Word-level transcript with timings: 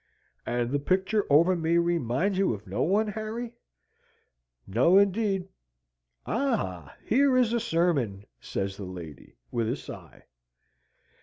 "And 0.47 0.71
the 0.71 0.79
picture 0.79 1.27
over 1.29 1.55
me 1.55 1.77
reminds 1.77 2.39
you 2.39 2.55
of 2.55 2.65
no 2.65 2.81
one, 2.81 3.09
Harry?" 3.09 3.53
"No, 4.65 4.97
indeed." 4.97 5.47
"Ah! 6.25 6.95
Here 7.05 7.37
is 7.37 7.53
a 7.53 7.59
sermon!" 7.59 8.25
says 8.39 8.77
the 8.77 8.85
lady, 8.85 9.35
with 9.51 9.69
a 9.69 9.75
sigh. 9.75 10.23